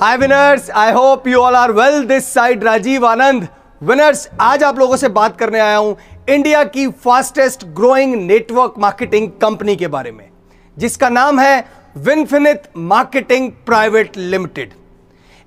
[0.00, 3.46] Hi winners I hope you all are well this side Rajiv Anand
[3.80, 5.96] winners आज आप लोगों से बात करने आया हूँ
[6.30, 10.28] इंडिया की fastest growing network marketing company के बारे में,
[10.76, 11.64] जिसका नाम है
[11.98, 14.74] विनफिनित मार्केटिंग प्राइवेट लिमिटेड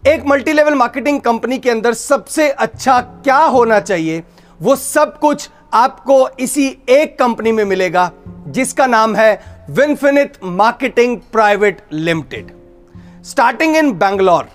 [0.04, 4.24] एक मल्टी लेवल मार्केटिंग कंपनी के अंदर सबसे अच्छा क्या होना चाहिए,
[4.60, 8.12] वो सब कुछ आपको इसी एक कंपनी में मिलेगा,
[8.48, 9.34] जिसका नाम है
[9.72, 12.58] Winfinite marketing private limited
[13.26, 14.48] starting in Bangalore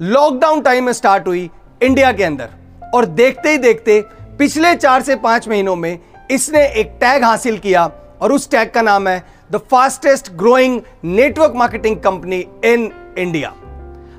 [0.00, 1.48] lockdown time में स्टार्ट हुई
[1.82, 2.48] इंडिया के अंदर।
[2.94, 4.00] और देखते ही देखते,
[4.38, 5.98] पिछले चार से पाँच महीनों में
[6.30, 7.84] इसने एक टैग हासिल किया
[8.20, 13.52] और उस टैग का नाम है the fastest growing network marketing company in India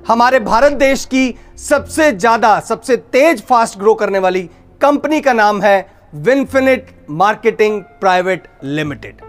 [0.07, 4.41] हमारे भारत देश की सबसे ज़्यादा, सबसे तेज फास्ट ग्रो करने वाली
[4.81, 9.21] कंपनी का नाम है विनफिनिट मार्केटिंग प्राइवेट लिमिटेड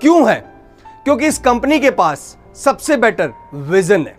[0.00, 0.36] क्यों है?
[1.04, 4.16] क्योंकि इस कंपनी के पास सबसे बेटर विजन है।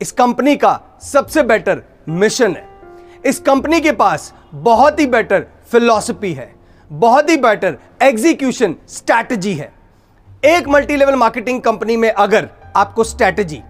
[0.00, 2.66] इस कंपनी का सबसे बेटर मिशन है।
[3.26, 6.54] इस कंपनी के पास बहुत ही बेटर फिलॉसफी है।
[6.90, 9.72] बहुत ही बेटर एग्जीक्यूशन स्ट्रैटेजी है।
[10.44, 13.60] एक मल्टी लेवल मार्केटिंग कंपनी में अगर आपको strategy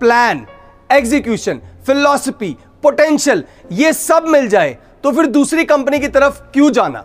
[0.00, 0.46] plan
[0.90, 7.04] execution philosophy potential ये सब मिल जाए तो फिर दूसरी कंपनी की तरफ़ क्यों जाना?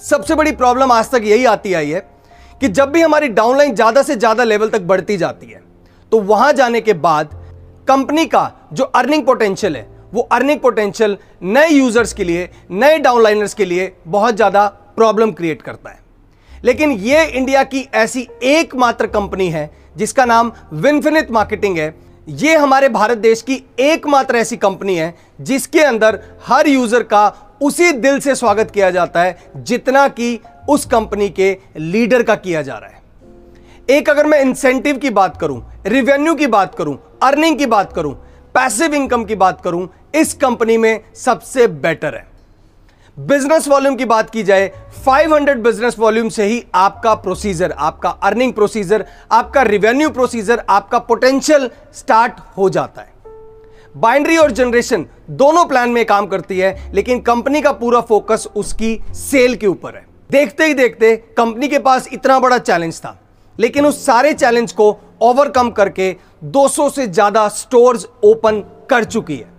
[0.00, 2.13] सबसे बड़ी प्रॉब्लम आज तक यही आती आई है
[2.60, 5.62] कि जब भी हमारी डाउनलाइन ज़्यादा से ज़्यादा लेवल तक बढ़ती जाती है
[6.12, 7.34] तो वहाँ जाने के बाद
[7.88, 13.54] कंपनी का जो अर्निंग पोटेंशियल है, वो अर्निंग पोटेंशियल नए यूज़र्स के लिए, नए डाउनलाइनर्स
[13.54, 14.66] के लिए बहुत ज़्यादा
[14.96, 16.02] प्रॉब्लम क्रिएट करता है।
[16.64, 21.94] लेकिन ये इंडिया की ऐसी एकमात्र कंपनी है, जिसका नाम विनफिनिट मार्केटिंग है।
[22.30, 27.26] ये हमारे भारत देश की एकमात्र ऐसी कंपनी है, जिसके अंदर हर यूज़र का
[27.60, 30.38] उसी दिल से स्वागत किया जाता है जितना कि
[30.68, 33.02] उस कंपनी के लीडर का किया जा रहा है।
[33.88, 38.14] एक अगर मैं इंसेंटिव की बात करूँ रिवेन्यू की बात करूँ अर्निंग की बात करूँ
[38.54, 42.26] पैसिव इनकम की बात करूँ, इस कंपनी में सबसे बेटर है।
[43.16, 44.70] बिज़नेस वॉल्यूम की बात की जाए
[45.06, 51.70] 500 बिज़नेस वॉल्यूम से ही आपका प्रोसीजर आपका अर्निंग प्रोसीजर आपका रिवेन्यू प्रोसीजर आपका पोटेंशियल
[51.94, 53.12] स्टार्ट हो जाता है।
[53.94, 58.98] बाइंड्री और जनरेशन दोनों प्लान में काम करती है, लेकिन कंपनी का पूरा फोकस उसकी
[59.14, 63.18] सेल के ऊपर है। देखते ही देखते कंपनी के पास इतना बड़ा चैलेंज था,
[63.56, 64.90] लेकिन उस सारे चैलेंज को
[65.22, 68.60] ओवरकम करके 200 से ज़्यादा स्टोर्स ओपन
[68.90, 69.52] कर चुकी है।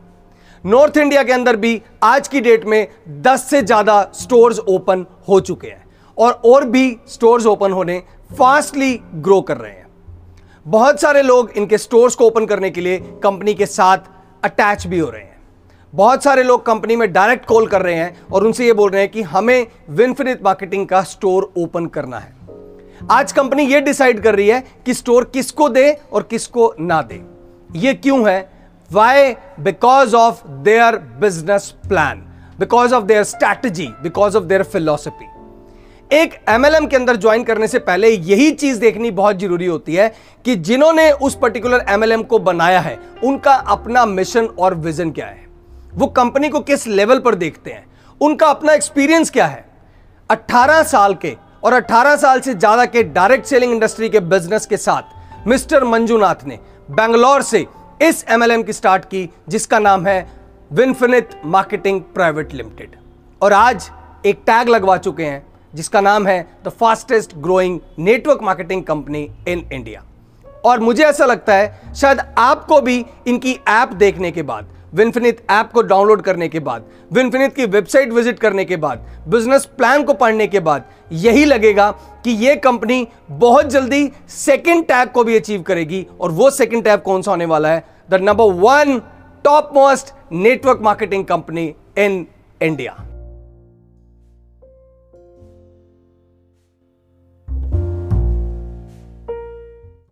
[0.63, 2.87] नॉर्थ इंडिया के अंदर भी आज की डेट में
[3.23, 5.83] 10 से ज़्यादा स्टोर्स ओपन हो चुके हैं
[6.17, 9.87] और और भी स्टोर्स ओपन होने फास्टली ग्रो कर रहे हैं।
[10.65, 14.13] बहुत सारे लोग इनके स्टोर्स को ओपन करने के लिए कंपनी के साथ
[14.43, 15.33] अटैच भी हो रहे हैं।
[15.93, 19.01] बहुत सारे लोग कंपनी में डायरेक्ट कॉल कर रहे हैं और उनसे ये बोल रहे
[19.01, 22.33] हैं कि हमें विनफिनिट मार्केटिंग का स्टोर ओपन करना है।
[23.11, 27.21] आज कंपनी ये डिसाइड कर रही है कि स्टोर किसको दे और किसको ना दे।
[27.75, 28.49] ये क्यों है?
[28.91, 32.17] Why because of their business plan
[32.59, 35.25] because of their strategy because of their philosophy
[36.11, 40.07] एक एमएलएम के अंदर ज्वाइन करने से पहले यही चीज़ देखनी बहुत ज़रूरी होती है
[40.45, 45.45] कि जिन्होंने उस पर्टिकुलर एमएलएम को बनाया है, उनका अपना मिशन और विजन क्या है?
[45.93, 47.85] वो कंपनी को किस लेवल पर देखते हैं?
[48.21, 49.65] उनका अपना एक्सपीरियंस क्या है?
[50.29, 54.77] 18 साल के और 18 साल से ज़्यादा के डायरेक्ट सेलिंग इंडस्ट्री के बिज़नेस के
[54.77, 56.59] साथ मिस्टर मंजूनाथ ने
[56.91, 57.65] बेंगलोर से
[58.01, 60.27] इस एमएलएम की स्टार्ट की, जिसका नाम है
[60.71, 62.95] विनफिनिट मार्केटिंग प्राइवेट लिमिटेड
[63.41, 63.89] और आज
[64.25, 69.67] एक टैग लगवा चुके हैं जिसका नाम है the fastest growing network marketing company in
[69.73, 70.03] India.
[70.65, 75.71] और मुझे ऐसा लगता है, शायद आपको भी इनकी ऐप देखने के बाद, विनफिनित ऐप
[75.71, 80.13] को डाउनलोड करने के बाद, विनफिनित की वेबसाइट विज़िट करने के बाद, बिज़नेस प्लान को
[80.13, 81.89] पढ़ने के बाद, यही लगेगा
[82.23, 86.99] कि यह कंपनी बहुत जल्दी सेकंड टैग को भी अचीव करेगी। और वो सेकंड टैग
[86.99, 87.83] कौन सा होने वाला है?
[88.09, 89.01] The number one
[89.45, 92.25] top most network marketing company in
[92.61, 92.95] India